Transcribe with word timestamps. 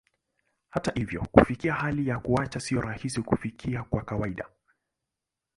Hata 0.69 0.91
hivyo, 0.93 1.27
kufikia 1.31 1.73
hali 1.73 2.07
ya 2.07 2.19
kuacha 2.19 2.59
sio 2.59 2.81
rahisi 2.81 3.21
kufikia 3.21 3.83
kwa 3.83 4.01
kawaida. 4.03 4.49